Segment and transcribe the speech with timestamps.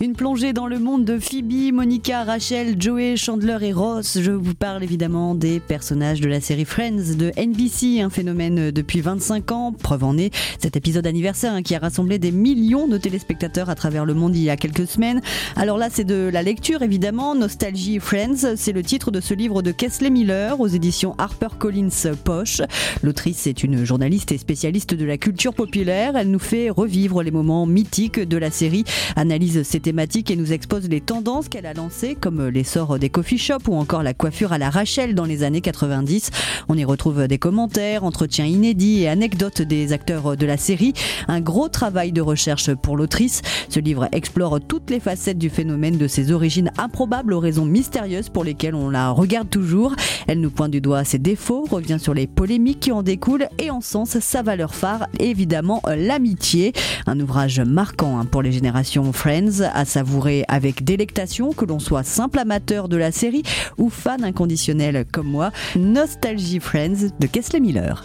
[0.00, 4.18] Une plongée dans le monde de Phoebe, Monica, Rachel, Joey, Chandler et Ross.
[4.20, 9.00] Je vous parle évidemment des personnages de la série Friends de NBC, un phénomène depuis
[9.00, 9.72] 25 ans.
[9.72, 13.76] Preuve en est cet épisode anniversaire hein, qui a rassemblé des millions de téléspectateurs à
[13.76, 15.22] travers le monde il y a quelques semaines.
[15.54, 17.36] Alors là, c'est de la lecture évidemment.
[17.36, 22.62] Nostalgie Friends, c'est le titre de ce livre de Kesley Miller aux éditions HarperCollins Poche.
[23.04, 26.16] L'autrice est une journaliste et spécialiste de la culture populaire.
[26.16, 28.84] Elle nous fait revivre les moments mythiques de la série,
[29.14, 33.36] analyse ses thématiques et nous expose les tendances qu'elle a lancées, comme l'essor des coffee
[33.36, 36.30] shops ou encore la coiffure à la Rachel dans les années 90.
[36.70, 40.94] On y retrouve des commentaires, entretiens inédits et anecdotes des acteurs de la série.
[41.28, 43.42] Un gros travail de recherche pour l'autrice.
[43.68, 48.30] Ce livre explore toutes les facettes du phénomène de ses origines improbables aux raisons mystérieuses
[48.30, 49.94] pour lesquelles on la regarde toujours.
[50.26, 53.70] Elle nous pointe du doigt ses défauts, revient sur les polémiques qui en découlent et
[53.70, 56.72] en sens sa valeur phare, évidemment l'amitié.
[57.06, 62.02] Un ouvrage marquant hein, pour les générations Friends à savourer avec délectation, que l'on soit
[62.04, 63.42] simple amateur de la série
[63.78, 65.50] ou fan inconditionnel comme moi.
[65.76, 68.04] Nostalgie Friends de Kessler Miller.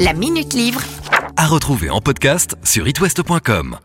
[0.00, 0.82] La Minute Livre.
[1.36, 3.78] À retrouver en podcast sur itwest.com.